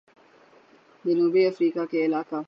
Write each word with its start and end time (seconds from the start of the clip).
جنوبی 1.05 1.45
افریقہ 1.45 1.85
کے 1.91 2.05
علاقہ 2.05 2.35